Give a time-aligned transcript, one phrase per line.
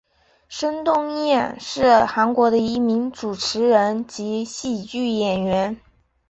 [0.47, 5.79] 申东烨是韩国的一名主持人及喜剧演员。